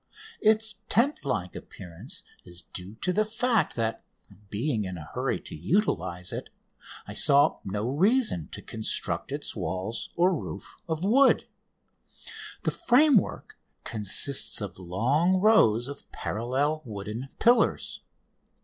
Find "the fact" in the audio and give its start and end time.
3.13-3.75